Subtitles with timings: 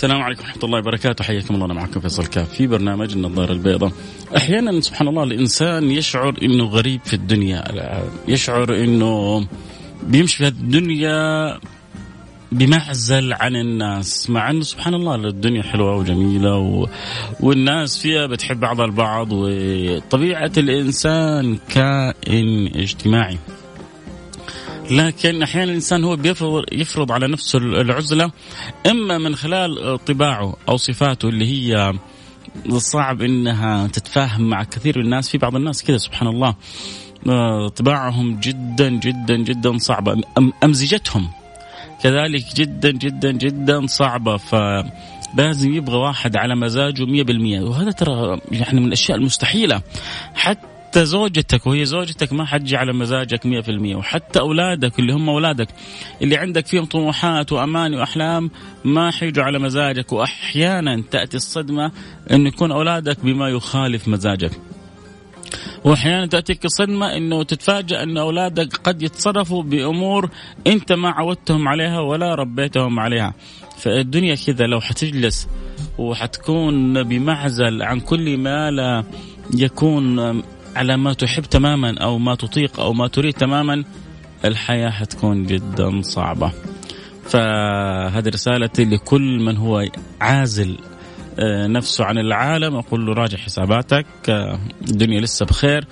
[0.00, 1.24] السلام عليكم ورحمة الله وبركاته.
[1.24, 3.92] حياكم الله أنا معكم فيصل كاف في برنامج النظارة البيضاء.
[4.36, 7.64] أحيانا سبحان الله الإنسان يشعر أنه غريب في الدنيا.
[8.28, 9.46] يشعر أنه
[10.02, 11.58] بيمشي في الدنيا
[12.52, 16.86] بمعزل عن الناس مع أنه سبحان الله الدنيا حلوة وجميلة و...
[17.40, 23.38] والناس فيها بتحب بعض البعض وطبيعة الإنسان كائن اجتماعي.
[24.90, 28.30] لكن أحيانا الإنسان هو بيفرض يفرض على نفسه العزلة
[28.86, 31.92] إما من خلال طباعه أو صفاته اللي هي
[32.78, 35.28] صعب إنها تتفاهم مع كثير من الناس.
[35.28, 36.54] في بعض الناس كذا سبحان الله.
[37.68, 40.22] طباعهم جدا جدا جدا صعبة.
[40.64, 41.28] أمزجتهم.
[42.02, 44.36] كذلك جدا جدا جدا صعبة.
[44.36, 44.54] ف
[45.36, 49.82] لازم يبغى واحد على مزاجه 100% وهذا ترى يعني من الأشياء المستحيلة.
[50.34, 55.68] حتى حتى زوجتك وهي زوجتك ما حتجي على مزاجك 100% وحتى أولادك اللي هم أولادك
[56.22, 58.50] اللي عندك فيهم طموحات واماني وأحلام
[58.84, 61.92] ما حيجوا على مزاجك وأحيانا تأتي الصدمة
[62.30, 64.50] إنه يكون أولادك بما يخالف مزاجك.
[65.84, 70.30] وأحيانا تأتيك الصدمة إنه تتفاجأ إن أولادك قد يتصرفوا بأمور
[70.66, 73.34] أنت ما عودتهم عليها ولا ربيتهم عليها.
[73.78, 75.48] فالدنيا كذا لو حتجلس
[75.98, 79.04] وحتكون بمعزل عن كل ما لا
[79.54, 80.42] يكون
[80.76, 83.84] على ما تحب تماما أو ما تطيق أو ما تريد تماما
[84.44, 86.52] الحياة حتكون جدا صعبة.
[87.24, 89.84] فهذه رسالتي لكل من هو
[90.20, 90.78] عازل
[91.38, 92.76] آه، نفسه عن العالم.
[92.76, 94.58] أقول له راجع حساباتك آه،
[94.90, 95.86] الدنيا لسه بخير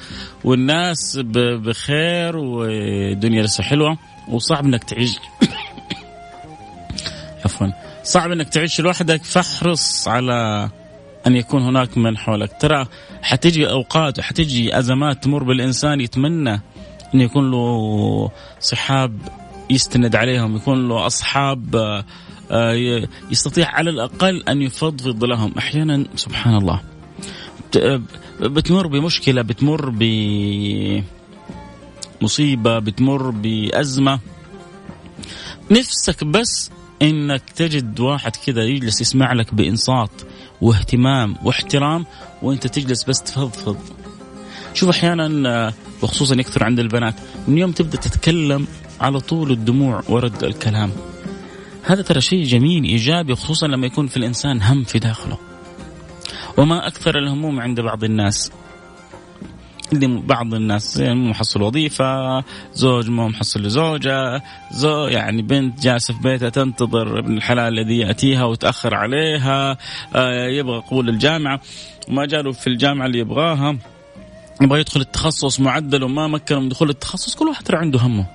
[0.45, 3.99] والناس بخير والدنيا لسه حلوة
[4.29, 5.19] وصعب إنك تعيش.
[7.45, 7.67] عفوا.
[8.03, 10.69] صعب إنك تعيش لوحدك فاحرص على
[11.29, 12.51] أن يكون هناك من حولك.
[12.61, 12.87] ترى
[13.23, 16.61] حتجي أوقات وحتجي أزمات تمر بالإنسان يتمنى
[17.15, 18.31] انه يكون له
[18.61, 19.19] صحاب
[19.71, 21.77] يستند عليهم يكون له أصحاب
[22.51, 25.53] آه، يستطيع على الأقل أن يفضفض لهم.
[25.59, 26.81] أحيانا سبحان الله
[28.41, 29.91] بتمر بمشكلة بتمر
[32.21, 34.21] بمصيبه بتمر بأزمة.
[35.71, 36.71] نفسك بس
[37.03, 40.11] إنك تجد واحد كذا يجلس يسمع لك بإنصات
[40.61, 42.07] واهتمام واحترام
[42.43, 43.77] وأنت تجلس بس تفضفض.
[44.75, 45.73] شوف أحيانا
[46.03, 47.15] وخصوصا يكثر عند البنات
[47.49, 48.67] من يوم تبدأ تتكلم
[49.01, 50.91] على طول الدموع ورد الكلام.
[51.83, 55.39] هذا ترى شيء جميل إيجابي خصوصا لما يكون في الإنسان هم في داخله.
[56.57, 58.51] وما أكثر الهموم عند بعض الناس.
[59.93, 62.45] اللي بعض الناس يعني مو محصل وظيفة
[62.75, 68.45] زوج مو محصل لزوجة زو يعني بنت جالسة في بيتها تنتظر ابن الحلال الذي يأتيها
[68.45, 69.77] وتأخر عليها
[70.15, 71.61] آه يبغى قبول الجامعة.
[72.09, 73.77] وما جاله في الجامعة اللي يبغاها
[74.63, 78.27] يبغى يدخل التخصص معدل وما مكنه من دخول التخصص كل واحد ترى عنده همه.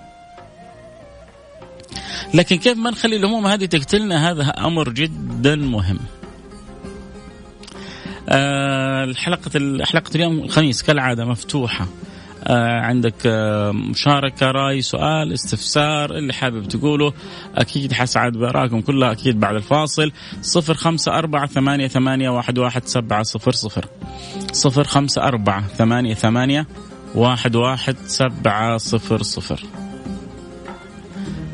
[2.34, 6.00] لكن كيف ما نخلي الهموم هذه تقتلنا؟ هذا أمر جدا مهم.
[8.30, 8.63] آه،
[9.04, 11.88] الحلقة حلقة اليوم الخميس كالعادة مفتوحة.
[12.44, 17.14] آه عندك آه مشاركة رأي سؤال استفسار اللي حابب تقوله.
[17.56, 20.12] أكيد حسعد براكم كلها أكيد بعد الفاصل.
[20.42, 23.86] صفر خمسة أربعة ثمانية, ثمانية واحد, واحد سبعة صفر صفر.
[24.52, 26.68] صفر خمسة أربعة ثمانية, ثمانية
[27.16, 29.83] واحد, واحد سبعة صفر صفر.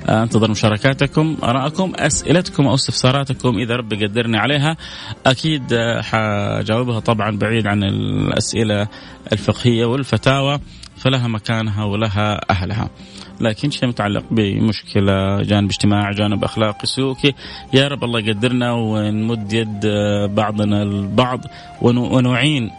[0.10, 4.78] أنتظر مشاركاتكم ارائكم أسئلتكم أو استفساراتكم إذا ربي قدرني عليها.
[5.26, 8.88] أكيد حجاوبها طبعا بعيد عن الأسئلة
[9.32, 10.60] الفقهية والفتاوى
[10.98, 12.90] فلها مكانها ولها أهلها.
[13.42, 17.34] لكن شيء متعلق بمشكلة جانب اجتماعي جانب أخلاقي سلوكي
[17.74, 19.80] يا رب الله يقدرنا ونمد يد
[20.36, 21.42] بعضنا البعض
[21.82, 22.72] ونعين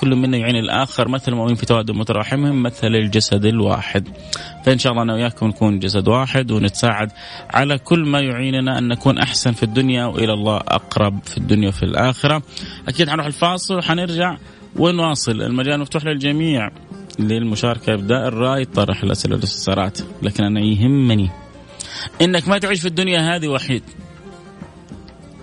[0.00, 4.08] كل منا يعين الآخر مثل المؤمنين في تواد متراحمهم مثل الجسد الواحد.
[4.64, 7.10] فإن شاء الله أنا وياكم نكون جسد واحد ونتساعد
[7.50, 11.82] على كل ما يعيننا أن نكون أحسن في الدنيا وإلى الله أقرب في الدنيا وفي
[11.82, 12.42] الآخرة.
[12.88, 14.36] أكيد حنروح الفاصل وحنرجع
[14.76, 16.70] ونواصل المجال مفتوح للجميع
[17.18, 21.30] للمشاركة إبداء الرأي طرح الأسئلة والإستفسارات، لكن أنا يهمني
[22.22, 23.82] إنك ما تعيش في الدنيا هذه وحيد.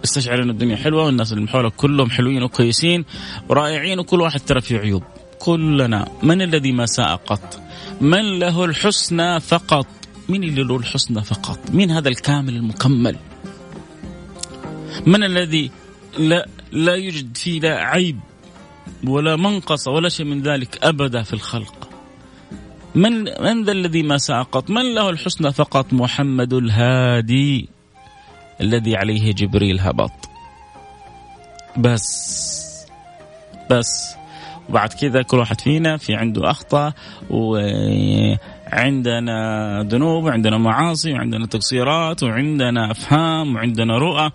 [0.03, 3.06] استشعر ان الدنيا حلوة والناس اللي حولك كلهم حلوين وكويسين
[3.50, 5.03] ورائعين وكل واحد ترى فيه عيوب.
[5.39, 7.62] كلنا من الذي ما ساء قط؟
[8.01, 9.88] من له الحسنى فقط؟
[10.30, 13.15] مين اللي له الحسنى فقط؟ مين هذا الكامل المكمل؟
[15.06, 15.71] من الذي
[16.18, 18.19] لا لا يوجد فيه لا عيب
[19.07, 21.89] ولا منقص ولا شيء من ذلك أبدا في الخلق؟
[22.95, 27.69] من من ذا الذي ما ساقط من له الحسنى فقط؟ محمد الهادي.
[28.61, 30.11] الذي عليه جبريل هبط.
[31.77, 32.07] بس
[33.71, 34.15] بس.
[34.69, 36.93] وبعد كذا كل واحد فينا في عنده أخطاء
[37.29, 39.37] وعندنا
[39.89, 44.31] ذنوب وعندنا معاصي وعندنا تقصيرات وعندنا أفهام وعندنا رؤى.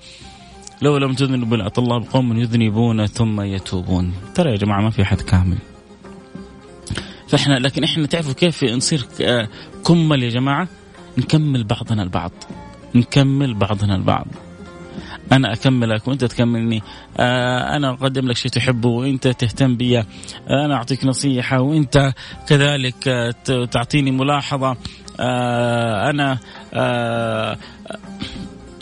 [0.83, 4.15] لو لم تذنبوا لأتى الله يذنبون ثم يتوبون.
[4.35, 5.59] ترى يا جماعة ما في حد كامل.
[7.29, 9.07] فإحنا لكن إحنا تعرفوا كيف نصير
[9.87, 10.69] كمل يا جماعة؟
[11.19, 12.33] نكمل بعضنا البعض.
[12.97, 14.27] نكمل بعضنا البعض.
[15.33, 16.83] أنا أكملك وأنت تكملني.
[17.19, 19.99] آه أنا أقدم لك شيء تحبه وأنت تهتم بي.
[20.51, 22.13] أنا أعطيك نصيحة وأنت
[22.49, 23.35] كذلك
[23.71, 24.77] تعطيني ملاحظة.
[25.21, 26.39] آه أنا
[26.75, 27.57] آه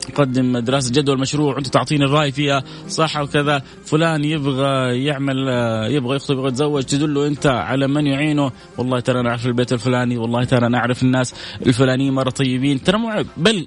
[0.09, 2.63] تقدم دراسة جدوى المشروع وأنت تعطيني الرأي فيها.
[2.89, 5.49] صح وكذا فلان يبغى يعمل
[5.91, 6.83] يبغى يخطب يبغى يتزوج.
[6.83, 8.53] تدله أنت على من يعينه.
[8.79, 11.35] والله ترى أنا أعرف البيت الفلاني والله ترى أنا أعرف الناس
[11.67, 12.83] الفلانيين مرة طيبين.
[12.83, 13.27] ترى مو عيب.
[13.37, 13.67] بل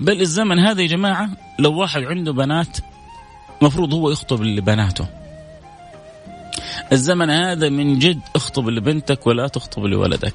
[0.00, 2.78] بل الزمن هذا يا جماعة لو واحد عنده بنات
[3.62, 5.06] مفروض هو يخطب لبناته.
[6.92, 10.34] الزمن هذا من جد اخطب لبنتك ولا تخطب لولدك.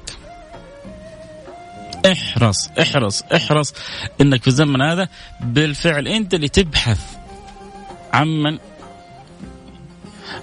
[2.12, 3.74] احرص احرص احرص
[4.20, 5.08] إنك في الزمن هذا
[5.40, 7.16] بالفعل أنت اللي تبحث
[8.12, 8.58] عمن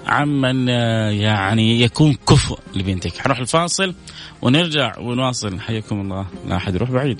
[0.07, 3.17] عمن يعني يكون كفء لبنتك.
[3.17, 3.95] حنروح الفاصل
[4.41, 5.59] ونرجع ونواصل.
[5.59, 6.25] حياكم الله.
[6.47, 7.19] لا أحد يروح بعيد.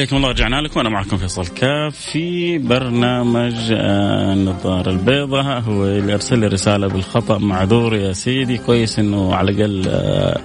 [0.00, 0.80] حياكم الله رجعنا لكم.
[0.80, 5.60] وأنا معكم فيصل كاف في برنامج آه، النظارة البيضاء.
[5.60, 8.58] هو اللي أرسل لي رسالة بالخطأ معذور يا سيدي.
[8.58, 10.40] كويس إنه على الأقل آه،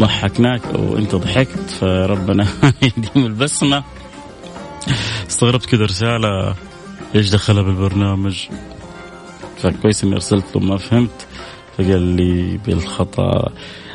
[0.00, 2.46] ضحكناك وانت ضحكت فربنا
[2.82, 3.84] يديم البسمة.
[5.28, 6.54] استغربت كذا رسالة
[7.14, 8.46] إيش دخلها بالبرنامج؟
[9.62, 11.23] فكويس إني أرسلت له ما فهمت.
[11.78, 13.52] فقال لي بالخطأ.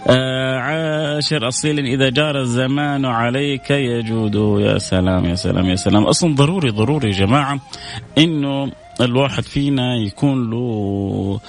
[0.08, 4.36] آه عاشر أصيل إذا جار الزمان عليك يجود.
[4.62, 6.04] يا سلام يا سلام يا سلام.
[6.04, 7.60] أصلا ضروري ضروري يا جماعة
[8.18, 8.72] إنه
[9.02, 11.40] الواحد فينا يكون له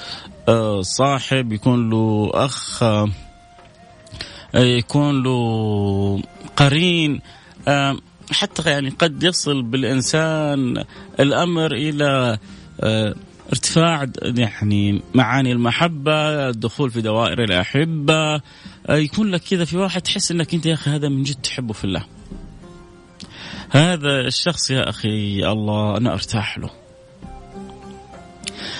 [0.48, 3.08] آه صاحب يكون له أخ آه
[4.54, 6.22] يكون له
[6.56, 7.20] قرين.
[8.32, 10.84] حتى يعني قد يصل بالإنسان
[11.20, 12.38] الأمر إلى
[13.50, 18.40] ارتفاع يعني معاني المحبة الدخول في دوائر الأحبة
[18.90, 21.84] يكون لك كذا في واحد تحس أنك أنت يا أخي هذا من جد تحبه في
[21.84, 22.04] الله.
[23.70, 26.70] هذا الشخص يا أخي الله أنا أرتاح له.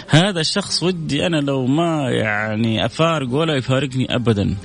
[0.09, 4.57] هذا الشخص ودي أنا لو ما يعني أفارق ولا يفارقني أبدا.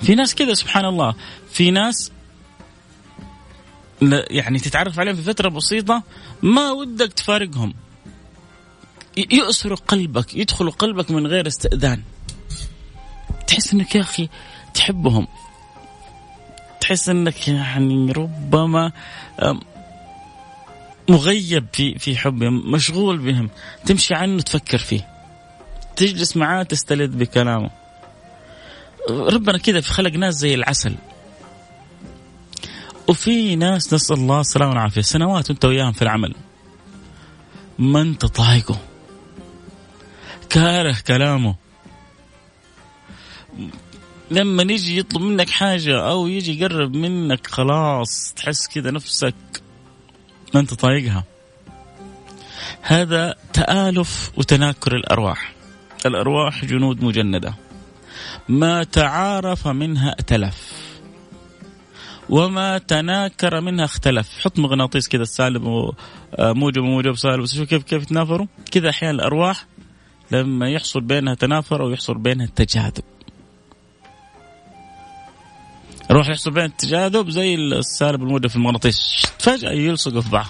[0.00, 1.14] في ناس كذا سبحان الله.
[1.50, 2.12] في ناس
[4.10, 6.02] يعني تتعرف عليهم في فترة بسيطة
[6.42, 7.74] ما ودك تفارقهم.
[9.16, 12.02] يؤسروا قلبك يدخلوا قلبك من غير استئذان.
[13.46, 14.28] تحس إنك يا أخي
[14.74, 15.26] تحبهم.
[16.80, 18.92] تحس إنك يعني ربما
[21.08, 23.50] مغيب في في حبهم مشغول بهم.
[23.86, 25.08] تمشي عنه تفكر فيه.
[25.96, 27.70] تجلس معاه تستلذ بكلامه.
[29.10, 30.94] ربنا كذا في خلق ناس زي العسل.
[33.08, 35.00] وفي ناس نسأل الله السلامة والعافية.
[35.00, 36.34] سنوات أنت وياهم في العمل.
[37.78, 38.78] ما أنت طايقه.
[40.50, 41.54] كاره كلامه.
[44.30, 49.34] لما يجي يطلب منك حاجة أو يجي يقرب منك خلاص تحس كذا نفسك
[50.54, 51.24] ما أنت طايقها.
[52.82, 55.52] هذا تآلف وتناكر الأرواح.
[56.06, 57.54] الأرواح جنود مجندة.
[58.48, 60.71] ما تعارف منها ائتلف
[62.30, 64.38] وما تناكر منها اختلف.
[64.44, 67.44] حط مغناطيس كذا السالب وموجب وموجب سالب.
[67.44, 69.66] شوف كيف كيف يتنافروا؟ كذا أحيانا الأرواح
[70.30, 73.04] لما يحصل بينها تنافر أو يحصل بينها تجاذب
[76.12, 79.26] روح يحصل بين التجاذب زي السالب الموجب في المغناطيس.
[79.38, 80.46] فجأة يلصقوا في بعض.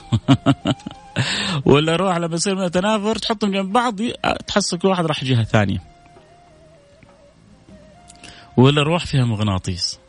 [1.72, 3.94] ولا روح لما يصير من تنافر تحطهم جنب بعض
[4.46, 5.78] تحصل كل واحد راح جهة ثانية.
[8.56, 10.01] ولا روح فيها مغناطيس.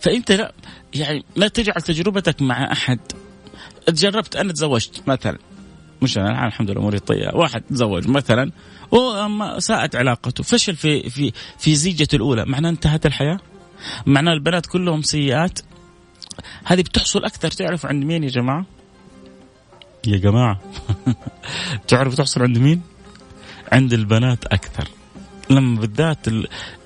[0.00, 0.52] فأنت لا
[0.94, 2.98] يعني لا تجعل تجربتك مع أحد.
[3.88, 5.38] جربت أنا تزوجت مثلا.
[6.02, 7.36] مش أنا الحمد لله أموري طيبة.
[7.36, 8.50] واحد تزوج مثلا
[8.92, 10.42] وساءت علاقته.
[10.42, 12.44] فشل في في في زيجته الأولى.
[12.44, 13.38] معناه انتهت الحياة؟
[14.06, 15.58] معناه البنات كلهم سيئات؟
[16.64, 17.50] هذه بتحصل أكثر.
[17.50, 18.66] تعرف عند مين يا جماعة؟
[20.06, 20.60] يا جماعة.
[21.88, 22.82] تعرف تحصل عند مين؟
[23.72, 24.88] عند البنات أكثر.
[25.50, 26.26] لما بالذات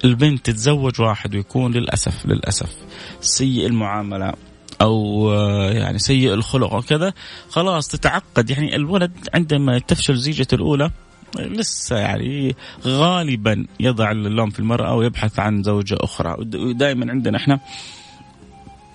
[0.04, 2.76] البنت تتزوج واحد ويكون للاسف للأسف
[3.20, 4.32] سيء المعاملة
[4.80, 7.12] أو آه، يعني سيء الخلق وكذا
[7.50, 8.50] خلاص تتعقد.
[8.50, 10.90] يعني الولد عندما تفشل زيجته الأولى
[11.38, 12.56] لسه يعني
[12.86, 16.36] غالبا يضع اللوم في المرأة ويبحث عن زوجة أخرى.
[16.54, 17.60] ودائما عندنا إحنا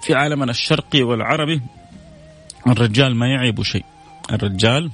[0.02, 1.62] في عالمنا الشرقي والعربي
[2.68, 3.86] الرجال ما يعيب شيء.
[4.32, 4.92] الرجال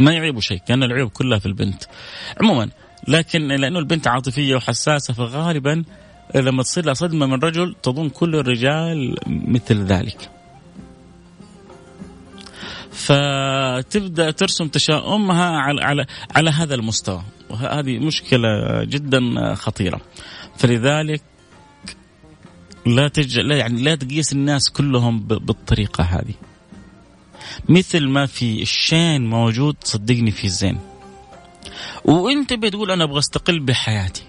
[0.00, 1.84] ما يعيب شيء كان العيوب كلها في البنت.
[2.40, 2.70] عموما
[3.08, 5.84] لكن لأنه البنت عاطفية وحساسة فغالبا
[6.34, 10.30] لما تصير لها صدمة من رجل تظن كل الرجال مثل ذلك.
[12.92, 20.00] فتبدأ ترسم تشاؤمها على على على هذا المستوى وهذه مشكلة جدا خطيرة.
[20.56, 21.22] فلذلك
[22.86, 23.38] لا تج...
[23.38, 25.26] لا يعني لا تقيس الناس كلهم ب...
[25.28, 26.34] بالطريقة هذه.
[27.68, 30.78] مثل ما في الشين موجود صدقني في الزين.
[32.04, 34.22] وانت بتقول أنا أبغى استقل بحياتي.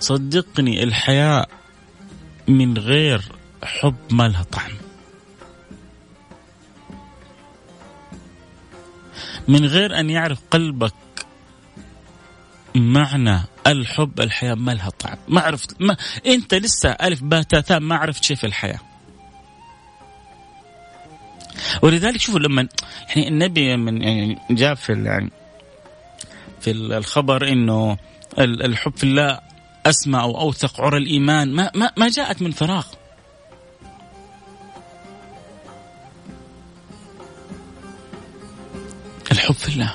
[0.00, 1.46] صدقني الحياة
[2.48, 3.22] من غير
[3.62, 4.72] حب ما لها طعم.
[9.48, 10.94] من غير أن يعرف قلبك
[12.74, 15.16] معنى الحب الحياة ما لها طعم.
[15.28, 15.96] ما عرفت ما
[16.26, 18.80] انت لسه ألف باء تاء ما عرفت شيء في الحياة.
[21.82, 22.68] ولذلك شوفوا لما
[23.08, 25.30] يعني النبي من يعني جاء في يعني
[26.64, 27.96] في الخبر إنه
[28.38, 29.40] الحب في الله
[29.86, 32.86] أسمى أو أوثق عرى الإيمان ما ما ما جاءت من فراغ.
[39.32, 39.94] الحب في الله.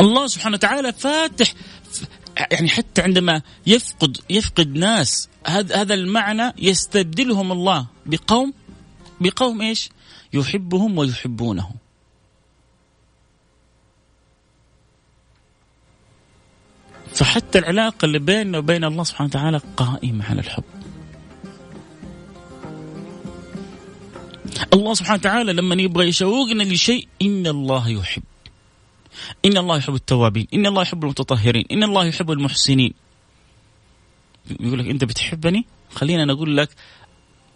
[0.00, 1.54] الله سبحانه وتعالى فاتح
[2.50, 8.52] يعني حتى عندما يفقد يفقد ناس هذا هذا المعنى يستبدلهم الله بقوم
[9.20, 9.90] بقوم إيش؟
[10.32, 11.81] يحبهم ويحبونه.
[17.14, 20.64] فحتى العلاقة اللي بيننا وبين الله سبحانه وتعالى قائمة على الحب.
[24.74, 28.22] الله سبحانه وتعالى لما يبغى يشوقنا لشيء إن الله يحب.
[29.44, 32.94] إن الله يحب التوابين إن الله يحب المتطهرين إن الله يحب المحسنين.
[34.60, 36.68] يقول لك أنت بتحبني؟ خلينا نقول لك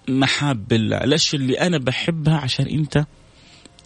[0.08, 3.06] محاب الله الأشياء اللي أنا بحبها؟ عشان أنت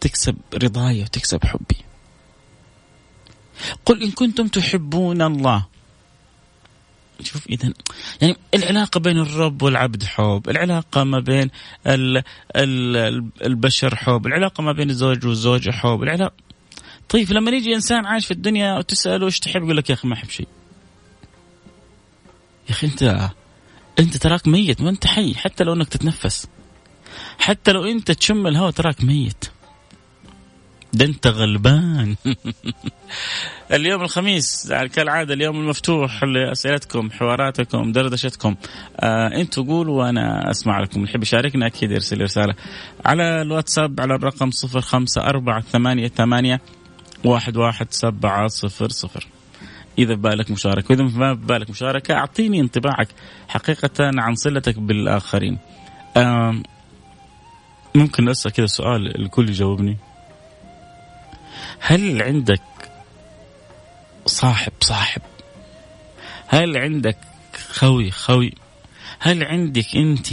[0.01, 1.77] تكسب رضاي وتكسب حبي.
[3.87, 5.67] قل إن كنتم تحبون الله.
[7.23, 7.73] شوف إذا
[8.23, 11.51] يعني العلاقة بين الرب والعبد حب العلاقة ما بين
[11.87, 12.23] ال
[12.57, 12.97] ال
[13.45, 16.35] البشر حب العلاقة ما بين الزوج والزوجة حب العلاقة
[17.09, 20.15] طيب لما يجي إنسان عايش في الدنيا وتسأله إيش تحب يقول لك يا أخي ما
[20.15, 20.49] أحب شيء.
[22.69, 23.31] يا أخي أنت
[23.99, 26.47] أنت تراك ميت ما أنت حي حتى لو أنك تتنفس
[27.39, 29.45] حتى لو أنت تشم الهواء تراك ميت.
[30.93, 32.17] ده انت غلبان.
[33.73, 38.57] اليوم الخميس كالعادة اليوم المفتوح لأسئلتكم حواراتكم دردشتكم.
[39.01, 41.01] آه أنتوا قولوا وأنا أسمع لكم.
[41.01, 42.55] اللي يحب يشاركنا أكيد يرسل رسالة.
[43.05, 46.61] على الواتساب على الرقم صفر خمسة أربعة ثمانية ثمانية
[47.25, 49.27] واحد واحد سبعة صفر صفر.
[49.99, 53.09] إذا ببالك مشاركة وإذا ما ببالك مشاركة أعطيني انطباعك
[53.49, 55.59] حقيقة عن صلتك بالآخرين.
[56.17, 56.63] آه
[57.95, 59.97] ممكن أسأل كذا سؤال الكل يجاوبني.
[61.81, 62.63] هل عندك
[64.27, 65.23] صاحب صاحب؟
[66.49, 67.19] هل عندك
[67.73, 68.55] خوي خوي؟
[69.19, 70.29] هل عندك انت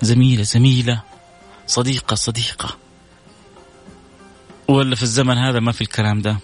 [0.00, 1.02] زميلة زميلة؟
[1.66, 2.76] صديقة صديقة؟
[4.68, 6.38] ولا في الزمن هذا ما في الكلام ده؟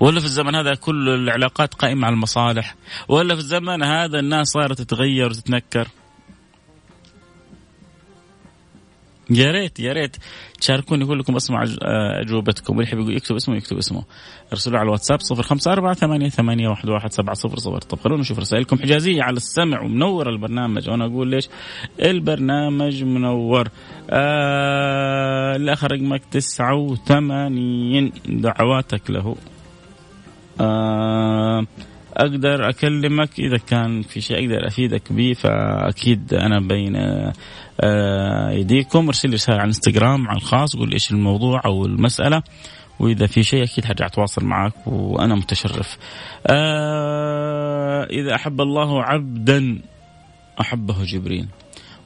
[0.00, 2.74] ولا في الزمن هذا كل العلاقات قائمة على المصالح؟
[3.08, 5.88] ولا في الزمن هذا الناس صارت تتغير وتتنكر؟
[9.30, 10.16] يا ريت يا ريت.
[10.60, 11.64] تشاركوني كلكم اسمع
[12.22, 12.76] أجوبتكم.
[12.76, 14.04] واللي يحب يكتب اسمه يكتب اسمه.
[14.52, 17.80] ارسلوا على الواتساب 054 88 ثمانية واحد واحد سبعة صفر صفر.
[17.80, 18.78] طب خلونا نشوف رسائلكم.
[18.78, 20.90] حجازية على السمع ومنور البرنامج.
[20.90, 21.48] وأنا أقول ليش؟
[22.02, 23.68] البرنامج منور.
[24.10, 29.36] آه رقمك 89 دعواتك له.
[30.60, 31.66] آه
[32.16, 36.96] أقدر أكلمك إذا كان في شيء أقدر أفيدك به فأكيد أنا بين
[37.80, 42.42] آه، يديكم ارسل لي رسالة على الانستغرام على الخاص قول إيش الموضوع أو المسألة
[43.00, 45.98] وإذا في شيء أكيد حرجع أتواصل معك وأنا متشرف.
[46.46, 49.82] آه إذا أحب الله عبدا
[50.60, 51.46] أحبه جبريل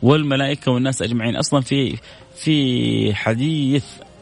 [0.03, 1.97] والملائكة والناس أجمعين أصلا في
[2.37, 4.14] في حديث آه،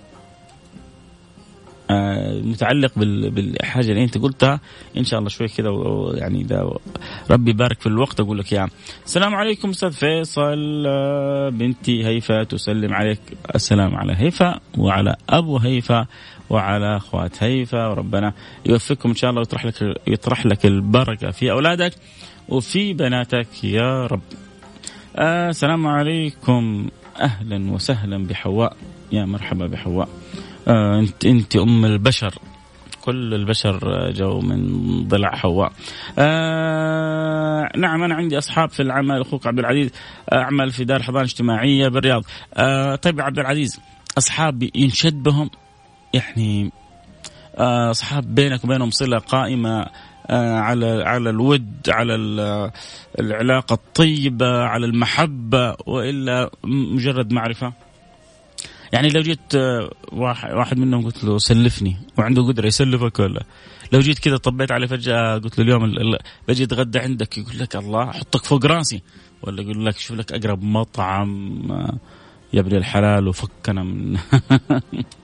[2.45, 4.61] متعلق بالحاجة اللي انت قلتها.
[4.97, 5.71] إن شاء الله شوي كذا
[6.15, 6.71] يعني إذا
[7.31, 8.69] ربي يبارك في الوقت أقول لك اياها.
[9.05, 10.85] السلام عليكم أستاذ فيصل.
[10.87, 13.21] آه، بنتي هيفا تسلم عليك.
[13.55, 16.07] السلام على هيفا وعلى أبو هيفا
[16.51, 17.87] وعلى أخوات هيفا.
[17.87, 18.33] وربنا
[18.67, 21.93] يوفقكم إن شاء الله ويطرح لك يطرح لك البركة في أولادك
[22.49, 23.65] وفي بناتك.
[23.65, 24.21] يا رب.
[25.17, 26.89] آه السلام عليكم.
[27.21, 28.77] أهلا وسهلا بحواء.
[29.13, 30.09] يا مرحبا بحواء.
[30.69, 32.35] آه انت انت ام البشر
[33.01, 35.73] كل البشر جو من ضلع حواء.
[36.19, 39.91] آه نعم أنا عندي أصحاب في العمل أخوك عبد العزيز
[40.33, 42.25] أعمل في دار حضانة اجتماعية بالرياض.
[42.55, 43.81] آه طيب عبد العزيز
[44.19, 45.51] أصحاب ينشد بهم
[46.15, 46.73] يعني
[47.59, 49.87] آه، أصحاب بينك وبينهم صلة قائمة
[50.31, 52.15] آه، على على الود على
[53.21, 57.73] العلاقة الطيبة على المحبة وإلا مجرد معرفة
[58.93, 63.45] يعني لو جيت آه، واحد منهم قلت له سلفني وعنده قدرة يسلفك ولا؟
[63.93, 66.17] لو جيت كذا طبيت عليه فجأة قلت له اليوم
[66.49, 69.03] بجي اتغدى عندك يقول لك الله احطك فوق راسي.
[69.43, 71.99] ولا يقول لك شوف لك أقرب مطعم آه،
[72.53, 74.17] يا ابن الحلال وفكنا من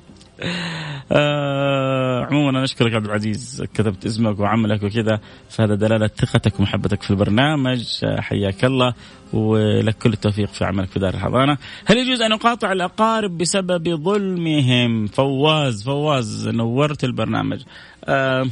[1.13, 7.11] آه عموما أنا أشكرك عبد العزيز كتبت اسمك وعملك وكذا فهذا دلالة ثقتك ومحبتك في
[7.11, 8.95] البرنامج آه حياك الله
[9.33, 11.59] ولك كل التوفيق في عملك في دار الحضانة.
[11.87, 17.63] هل يجوز أن أقاطع الأقارب بسبب ظلمهم؟ فواز فواز نورت البرنامج.
[18.05, 18.47] آه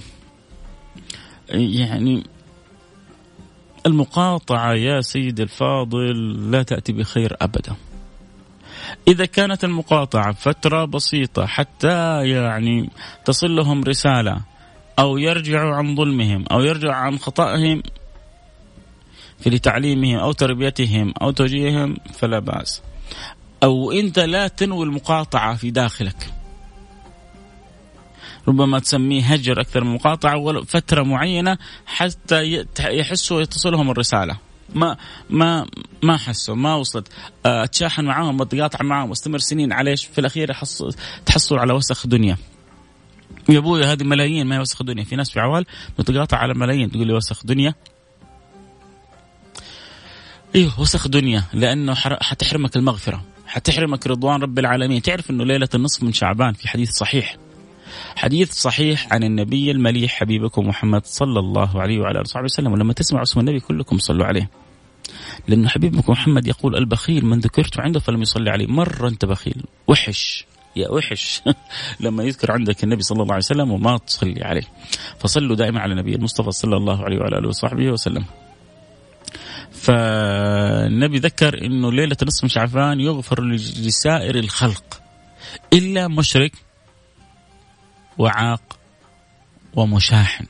[1.48, 2.22] يعني
[3.86, 7.74] المقاطعة يا سيدي الفاضل لا تأتي بخير ابدا.
[9.08, 12.90] إذا كانت المقاطعة فترة بسيطة حتى يعني
[13.24, 14.40] تصل لهم رسالة
[14.98, 17.82] أو يرجعوا عن ظلمهم أو يرجعوا عن خطأهم
[19.38, 22.82] في لتعليمهم أو تربيتهم أو توجيههم فلا بأس.
[23.62, 26.32] أو أنت لا تنوي المقاطعة في داخلك.
[28.48, 34.45] ربما تسميه هجر أكثر من مقاطعة فترة معينة حتى يحسوا يتصلهم الرسالة.
[34.74, 34.96] ما
[35.30, 35.66] ما
[36.02, 37.08] ما حسوا ما وصلت.
[37.46, 39.72] آه، اتشاحن معاهم واتقاطع معاهم واستمر سنين.
[39.72, 40.52] على في الأخير
[41.26, 42.36] تحصل على وسخ دنيا.
[43.48, 45.04] يا أبوي هذه ملايين ما هي وسخ دنيا.
[45.04, 45.66] في ناس في عوال
[45.98, 47.74] بتقاطع على ملايين تقول لي وسخ دنيا.
[50.54, 55.02] أيوه وسخ دنيا لأنه حتحرمك المغفرة حتحرمك رضوان رب العالمين.
[55.02, 57.36] تعرف إنه ليلة النصف من شعبان في حديث صحيح؟
[58.16, 62.72] حديث صحيح عن النبي المليح حبيبكم محمد صلى الله عليه وعلى آله وصحبه وسلم.
[62.72, 64.50] ولما تسمعوا اسم النبي كلكم صلوا عليه.
[65.48, 68.66] لأن حبيبكم محمد يقول البخيل من ذكرت عنده فلم يصلي عليه.
[68.66, 69.62] مرة أنت بخيل.
[69.86, 70.44] وحش.
[70.76, 71.42] يا وحش.
[72.00, 74.64] لما يذكر عندك النبي صلى الله عليه وسلم وما تصلي عليه.
[75.18, 78.24] فصلوا دائما على النبي المصطفى صلى الله عليه وعلى آله وصحبه وسلم.
[79.72, 85.00] فالنبي ذكر إنه ليلة نصف شعبان يغفر لسائر الخلق.
[85.72, 86.65] إلا مشرك
[88.18, 88.78] وعاق
[89.74, 90.46] ومشاحن.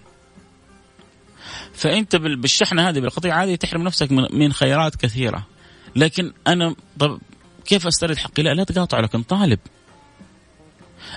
[1.75, 5.47] فأنت بالشحنة هذه بالقطيعه هذه تحرم نفسك من خيرات كثيرة.
[5.97, 7.21] لكن أنا طب
[7.65, 9.59] كيف أسترد حقي؟ لا لا تقاطع لكن طالب.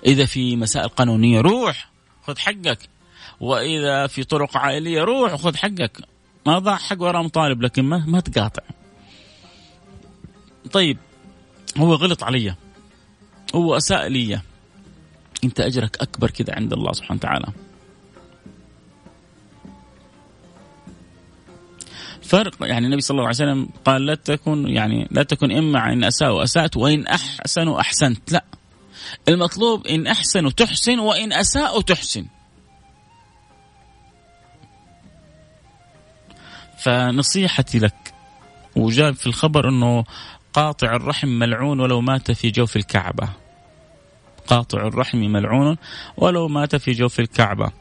[0.05, 1.89] إذا في مسائل قانونية روح
[2.27, 2.79] خذ حقك.
[3.39, 5.97] وإذا في طرق عائلية روح وخذ حقك.
[6.45, 8.63] ما ضع حق وراء مطالب لكن ما ما تقاطع.
[10.71, 10.97] طيب
[11.77, 12.55] هو غلط علي.
[13.55, 14.41] هو أساء لي.
[15.43, 17.47] انت اجرك اكبر كذا عند الله سبحانه وتعالى.
[22.23, 26.03] فرق يعني النبي صلى الله عليه وسلم قال لا تكن يعني لا تكن إما إن
[26.03, 28.45] اساءوا اسات وإن احسنوا احسنت لا.
[29.29, 32.25] المطلوب إن احسنوا تحسن وإن اساءوا تحسن
[36.79, 38.13] فنصيحتي لك
[38.75, 40.03] وجاء في الخبر إنه
[40.53, 43.29] قاطع الرحم ملعون ولو مات في جوف الكعبة.
[44.49, 45.77] قاطع الرحم ملعون
[46.17, 47.71] ولو مات في جوف الكعبة.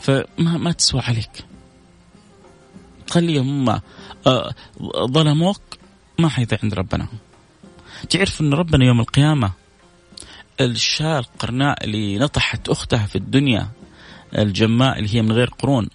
[0.00, 1.44] فما ما تسوى عليك.
[3.10, 3.80] خليهم هم
[4.26, 4.54] آه،
[5.04, 5.60] ظلموك
[6.18, 7.08] ما حيطيع عند ربنا.
[8.10, 9.50] تعرف أن ربنا يوم القيامة
[10.60, 13.68] الشاة القرناء اللي نطحت أختها في الدنيا
[14.38, 15.88] الجماء اللي هي من غير قرون.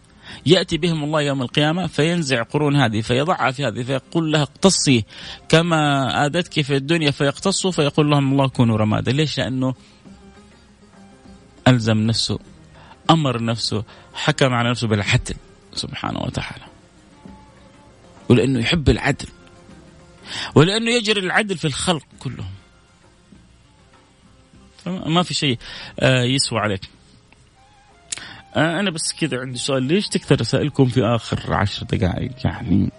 [0.46, 5.06] يأتي بهم الله يوم القيامة فينزع قرون هذه فيضعها في هذه فيقول لها اقتصي
[5.50, 9.74] كما آدتك في الدنيا فيقتصوا فيقول لهم الله كونوا رمادا ليش؟ لأنه
[11.70, 12.40] ألزم نفسه
[13.10, 15.36] أمر نفسه حكم على نفسه بالعدل
[15.74, 16.66] سبحانه وتعالى.
[18.30, 19.28] ولأنه يحب العدل
[20.56, 22.52] ولأنه يجري العدل في الخلق كلهم.
[24.86, 25.58] ما في شيء
[26.00, 26.90] آه، يسوى عليك.
[28.56, 32.90] آه، أنا بس كذا عندي سؤال ليش تكثر رسائلكم في آخر عشر دقائق؟ يعني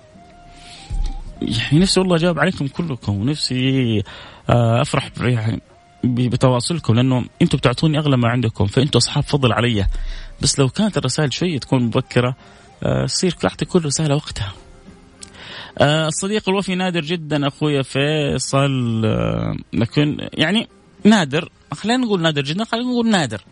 [1.43, 4.03] يعني نفسي والله أجاوب عليكم كلكم ونفسي
[4.51, 5.61] آه، أفرح يعني
[6.05, 9.87] بتواصلكم لأنه أنتم بتعطوني أغلى ما عندكم فانتم أصحاب فضل علي.
[10.43, 12.37] بس لو كانت الرسائل شوية تكون مبكرة
[13.07, 14.53] تصير اعطي كل رسالة وقتها.
[15.81, 19.03] الصديق الوفي نادر جدا أخوي فيصل.
[19.73, 20.69] لكن يعني
[21.05, 21.53] نادر.
[21.73, 23.45] خلينا نقول نادر جدا خلينا نقول نادر.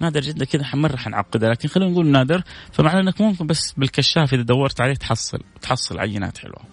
[0.00, 2.42] نادر جدا كذا مره حنعقدها لكن خلينا نقول نادر.
[2.72, 6.71] فمعنى إنك ممكن بس بالكشاف إذا دورت عليه تحصل تحصل عينات حلوة.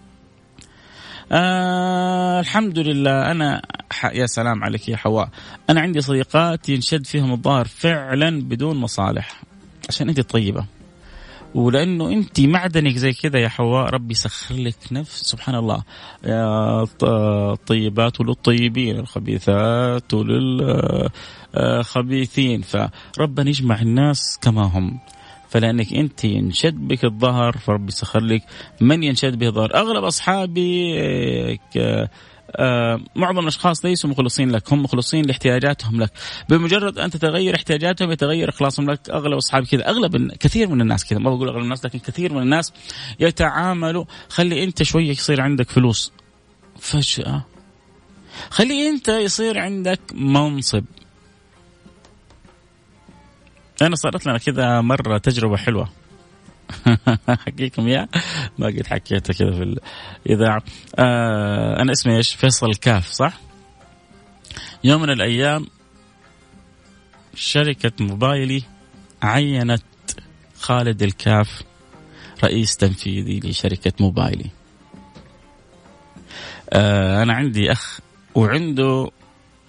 [1.31, 3.61] آه الحمد لله أنا
[4.13, 5.29] يا سلام عليك يا حواء.
[5.69, 9.41] أنا عندي صديقات ينشد فيهم الظاهر فعلا بدون مصالح
[9.89, 10.65] عشان انت طيبة.
[11.55, 15.83] ولأنه انت معدنك زي كذا يا حواء ربي يسخر لك نفس سبحان الله.
[17.03, 20.13] الطيبات وللطيبين الخبيثات
[21.53, 24.99] وللخبيثين فربنا يجمع الناس كما هم.
[25.49, 28.43] فلأنك أنت ينشد بك الظهر فربي يسخر لك.
[28.81, 30.99] من ينشد به الظهر؟ أغلب أصحابي
[32.55, 36.11] آه معظم الأشخاص ليسوا مخلصين لك هم مخلصين لاحتياجاتهم لك.
[36.49, 39.09] بمجرد أن تتغير احتياجاتهم يتغير إخلاصهم لك.
[39.09, 39.89] أغلب أصحابي كذا.
[39.89, 41.19] أغلب كثير من الناس كذا.
[41.19, 42.73] ما بقول أغلب الناس لكن كثير من الناس
[43.19, 44.05] يتعاملوا.
[44.29, 46.11] خلي أنت شوية يصير عندك فلوس.
[46.79, 47.45] فجأة.
[48.49, 50.83] خلي أنت يصير عندك منصب.
[53.81, 55.89] أنا صارت لنا كذا مرة تجربة حلوة
[57.29, 58.07] احكيكم اياه
[58.57, 59.75] ما قد حكيتها كذا في
[60.25, 60.63] الاذاعه
[60.99, 63.39] آه أنا اسمي إيش؟ فيصل كاف صح؟
[64.83, 65.67] يوم من الأيام
[67.35, 68.63] شركة موبايلي
[69.23, 69.83] عينت
[70.59, 71.61] خالد الكاف
[72.43, 74.49] رئيس تنفيذي لشركة موبايلي.
[76.73, 77.99] آه أنا عندي أخ
[78.35, 79.11] وعنده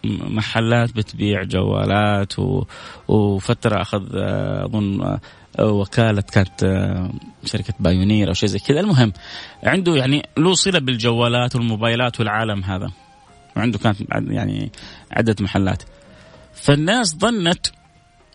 [0.05, 2.65] محلات بتبيع جوالات و...
[3.09, 5.19] وفترة أخذ آه، أظن
[5.59, 7.13] وكالة كانت آه،
[7.45, 8.81] شركة بايونير أو شيء زي كذا.
[8.81, 9.13] المهم
[9.63, 12.91] عنده يعني له صلة بالجوالات والموبايلات والعالم هذا.
[13.57, 14.73] وعنده كانت يعني
[15.13, 15.83] عدة محلات.
[16.55, 17.67] فالناس ظنت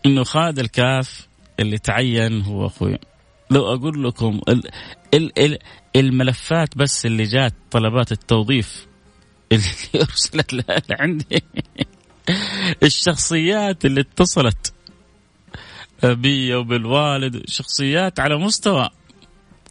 [0.06, 1.28] إنه خالد الكاف
[1.60, 2.98] اللي تعين هو أخوي.
[3.50, 4.62] لو أقول لكم ال
[5.14, 5.58] ال ال
[5.96, 8.86] الملفات بس اللي جات طلبات التوظيف
[9.52, 11.42] اللي ارسلت عندي.
[12.82, 14.72] الشخصيات اللي اتصلت
[16.04, 18.90] بي وبالوالد شخصيات على مستوى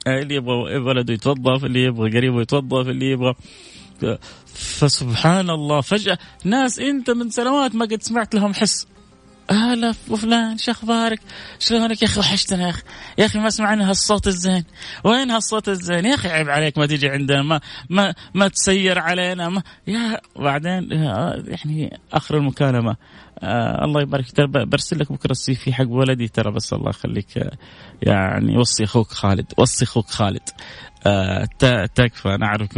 [0.07, 3.35] اللي يبغى ولده يتوظف اللي يبغى قريبه يتوظف اللي يبغى.
[4.55, 8.87] فسبحان الله فجأة ناس أنت من سنوات ما قد سمعت لهم حس.
[9.51, 11.19] هلا وفلان شو أخبارك؟
[11.59, 12.83] شلونك يا أخي؟ وحشتنا يا أخي،
[13.17, 14.63] يا أخي ما سمعنا هالصوت الزين،
[15.03, 19.49] وين هالصوت الزين؟ يا أخي عيب عليك ما تيجي عندنا ما ما ما تسير علينا
[19.49, 22.95] ما يا بعدين يعني آخر المكالمة.
[23.39, 24.31] آه الله يبارك.
[24.31, 27.51] ترى برسل لك بكرة السي في حق ولدي ترى بس الله يخليك آه،
[28.01, 30.49] يعني وصي أخوك خالد وصي أخوك خالد.
[31.07, 31.47] آه
[31.95, 32.29] تكفى.
[32.29, 32.69] أنا أعرف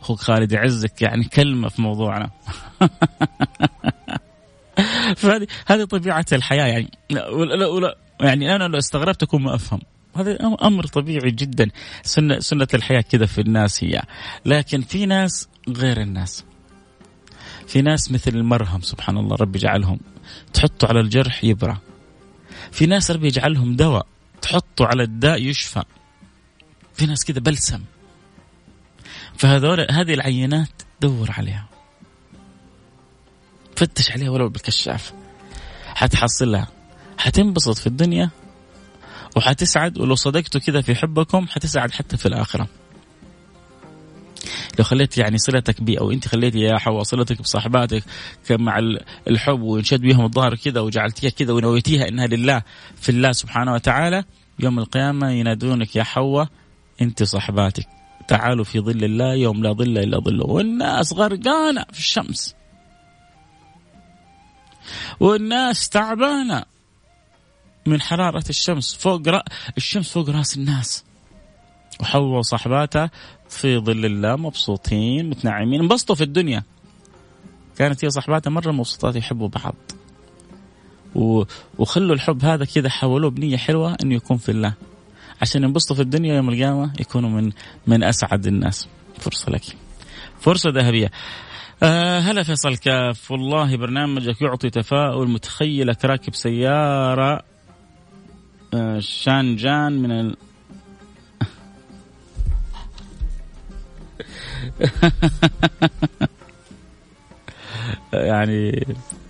[0.00, 2.30] أخوك خالد يعزك يعني كلمة في موضوعنا.
[5.14, 6.90] فهذه هذه طبيعة الحياة يعني.
[7.10, 9.80] لا لا لا يعني أنا لو استغربت أكون ما أفهم.
[10.16, 11.70] هذا أمر طبيعي جدا.
[12.02, 14.02] سنه سنة الحياة كذا في الناس هي.
[14.46, 16.44] لكن في ناس غير الناس.
[17.66, 20.00] في ناس مثل المرهم سبحان الله ربي يجعلهم.
[20.52, 21.76] تحطوا على الجرح يبرى.
[22.72, 24.06] في ناس ربي يجعلهم دواء.
[24.42, 25.82] تحطوا على الداء يشفى.
[26.94, 27.82] في ناس كذا بلسم.
[29.36, 31.71] فهذول هذه العينات دور عليها.
[33.82, 35.12] فتش عليها ولو بالكشاف
[35.86, 36.68] حتحصلها.
[37.18, 38.30] حتنبسط في الدنيا
[39.36, 42.68] وحتسعد ولو صدقتوا كذا في حبكم حتسعد حتى في الآخرة.
[44.78, 48.02] لو خليت يعني صلتك بي أو أنت خليتي يا حواء صلتك بصاحباتك
[48.50, 48.78] مع
[49.28, 52.62] الحب وانشد بهم الظهر كذا وجعلتيها كذا ونويتيها إنها لله
[52.96, 54.24] في الله سبحانه وتعالى
[54.58, 56.48] يوم القيامة ينادونك يا حواء
[57.00, 57.86] أنت صاحباتك
[58.28, 60.46] تعالوا في ظل الله يوم لا ظل إلا ظله.
[60.46, 62.61] والناس غرقانة في الشمس.
[65.20, 66.64] والناس تعبانة
[67.86, 69.42] من حرارة الشمس فوق رأ...
[69.76, 71.04] الشمس فوق رأس الناس.
[72.00, 73.10] وحواء وصاحباتها
[73.48, 75.80] في ظل الله مبسوطين متنعمين.
[75.80, 76.62] انبسطوا في الدنيا.
[77.78, 79.74] كانت هي صاحباتها مرة مبسوطات يحبوا بعض.
[81.78, 84.74] وخلوا الحب هذا كذا حولوه بنية حلوة إنه يكون في الله.
[85.42, 87.52] عشان ينبسطوا في الدنيا يوم القيامة يكونوا من
[87.86, 88.88] من أسعد الناس.
[89.18, 89.62] فرصة لك.
[90.40, 91.10] فرصة ذهبية.
[91.82, 93.30] آه هلا فيصل كاف.
[93.30, 97.42] والله برنامجك يعطي تفاؤل متخيلك راكب سيارة
[98.74, 100.36] آه شانجان من ال...
[108.12, 108.86] يعني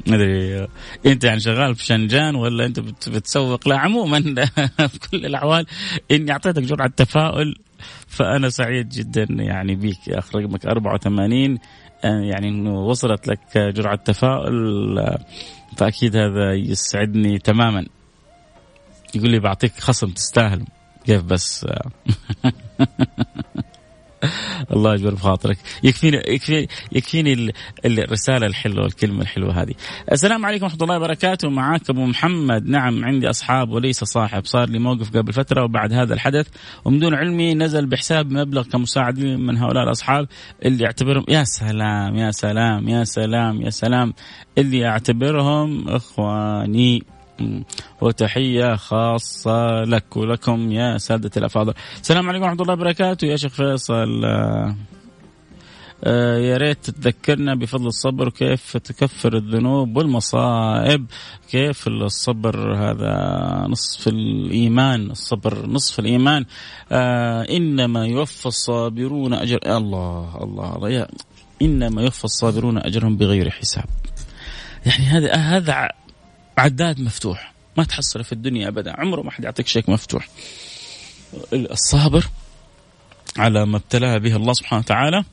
[0.07, 0.69] ما أدري
[1.07, 4.21] أنت يعني شغال في شنجان ولا أنت بتسوق؟ لا عموما
[4.93, 5.67] في كل الأحوال
[6.11, 7.57] إني أعطيتك جرعة تفاؤل
[8.07, 10.09] فأنا سعيد جدا يعني بيك.
[10.09, 11.59] يا اخ رقمك 84
[12.05, 15.19] يعني إنه وصلت لك جرعة تفاؤل
[15.77, 17.87] فأكيد هذا يسعدني تماما.
[19.15, 20.65] يقول لي بعطيك خصم تستاهل.
[21.05, 21.67] كيف بس؟
[24.75, 25.59] الله يجبر بخاطرك.
[25.83, 27.53] يكفيني يكفي يكفيني
[27.85, 29.75] الرسالة الحلوة والكلمة الحلوة هذه.
[30.13, 31.51] السلام عليكم ورحمة الله وبركاته.
[31.51, 32.67] معاك أبو محمد.
[32.67, 34.45] نعم عندي أصحاب وليس صاحب.
[34.45, 36.49] صار لي موقف قبل فترة وبعد هذا الحدث.
[36.85, 40.29] ومن دون علمي نزل بحساب مبلغ كمساعد من هؤلاء الأصحاب
[40.65, 44.15] اللي اعتبرهم يا سلام يا سلام يا سلام يا سلام.
[44.59, 47.03] اللي أعتبرهم إخواني.
[48.01, 51.75] وتحية خاصة لك ولكم يا سادة الأفاضل.
[52.01, 53.27] السلام عليكم ورحمة الله وبركاته.
[53.27, 54.25] يا شيخ فيصل
[56.05, 61.07] آه يا ريت تذكرنا بفضل الصبر وكيف تكفر الذنوب والمصائب؟
[61.51, 63.15] كيف الصبر هذا؟
[63.69, 66.45] نصف الإيمان الصبر نصف الإيمان.
[66.93, 71.07] آه إنما يوفى الصابرون أجر الله الله, الله.
[71.63, 73.85] إنما يوفى الصابرون أجرهم بغير حساب.
[74.87, 75.89] يعني هذا هذا
[76.59, 77.53] عداد مفتوح.
[77.77, 79.01] ما تحصله في الدنيا أبدا.
[79.01, 80.29] عمره ما حد يعطيك شيك مفتوح.
[81.53, 82.29] الصابر
[83.39, 85.25] على ما ابتلاه به الله سبحانه وتعالى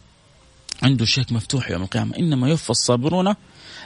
[0.84, 2.18] عنده شيك مفتوح يوم القيامة.
[2.18, 3.36] إنما يوفى الصابرون.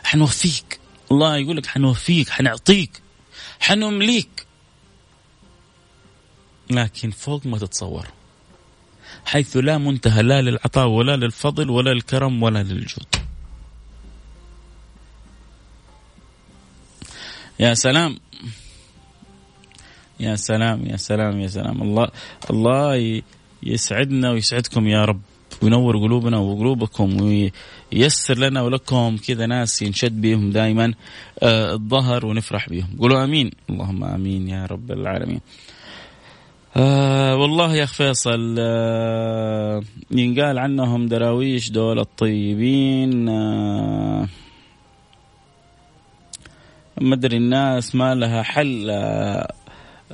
[0.03, 0.79] حنوفيك.
[1.11, 3.01] الله يقول لك حنوفيك حنعطيك
[3.59, 4.45] حنمليك.
[6.69, 8.07] لكن فوق ما تتصور.
[9.25, 13.15] حيث لا منتهى لا للعطاء ولا للفضل ولا للكرم ولا للجود.
[17.63, 18.17] يا سلام.
[20.19, 21.81] يا سلام يا سلام يا سلام.
[21.81, 22.07] الله
[22.51, 23.21] الله
[23.63, 25.21] يسعدنا ويسعدكم يا رب.
[25.61, 30.93] وينور قلوبنا وقلوبكم وييسر لنا ولكم كذا ناس ينشد بهم دائما
[31.43, 32.89] آه الظهر ونفرح بهم.
[32.99, 33.51] قولوا آمين.
[33.69, 35.41] اللهم آمين يا رب العالمين.
[36.75, 44.27] آه والله يا اخ فيصل آه ينقال عنهم دراويش دول الطيبين آه
[47.01, 49.53] مدري الناس ما لها حل آه،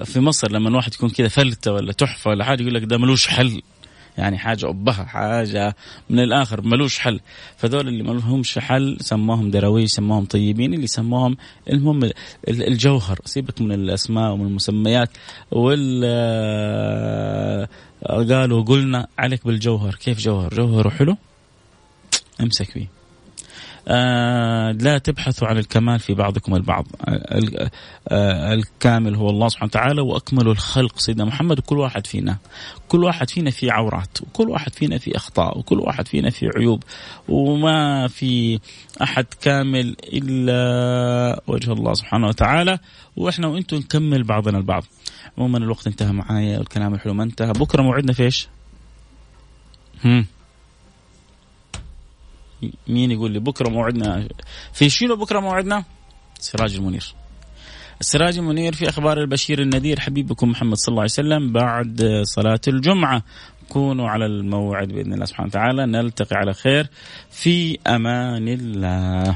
[0.03, 3.27] في مصر لما الواحد يكون كذا فلتة ولا تحفة ولا حاجة يقول لك ده ملوش
[3.27, 3.61] حل.
[4.17, 5.75] يعني حاجة أبها حاجة
[6.09, 7.19] من الآخر ملوش حل.
[7.57, 11.37] فدول اللي ما لهمش حل سموهم دراويش سموهم طيبين اللي سموهم
[11.69, 12.11] المهم
[12.47, 13.19] الجوهر.
[13.25, 15.09] سيبك من الأسماء ومن المسميات
[15.51, 17.67] وال آه،
[18.03, 19.95] قالوا قلنا عليك بالجوهر.
[19.95, 21.17] كيف جوهر؟ جوهره حلو؟
[22.41, 22.98] أمسك فيه
[24.83, 26.85] لا تبحثوا عن الكمال في بعضكم البعض.
[28.07, 31.59] آه الكامل هو الله سبحانه وتعالى وأكمل الخلق سيدنا محمد.
[31.59, 32.37] وكل واحد فينا
[32.87, 36.83] كل واحد فينا في عورات وكل واحد فينا في أخطاء وكل واحد فينا في عيوب.
[37.29, 38.59] وما في
[39.01, 42.79] أحد كامل إلا وجه الله سبحانه وتعالى.
[43.17, 44.83] وإحنا وإنتم نكمل بعضنا البعض.
[45.37, 47.51] عموما الوقت انتهى معايا والكلام الحلو ما انتهى.
[47.51, 48.47] بكرة موعدنا في إيش؟
[52.87, 54.27] مين يقول لي بكرة موعدنا؟
[54.73, 55.83] في شنو بكرة موعدنا؟
[56.39, 57.15] سراج المنير.
[58.01, 59.99] السراج المنير في أخبار البشير النذير.
[59.99, 61.53] حبيبكم محمد صلى الله عليه وسلم.
[61.53, 63.23] بعد صلاة الجمعة
[63.69, 65.85] كونوا على الموعد بإذن الله سبحانه وتعالى.
[65.85, 66.87] نلتقي على خير.
[67.29, 69.35] في أمان الله.